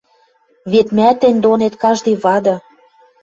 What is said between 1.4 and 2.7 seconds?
донет каждый вады